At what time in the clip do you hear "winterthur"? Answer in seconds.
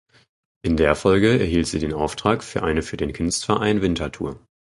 3.83-4.39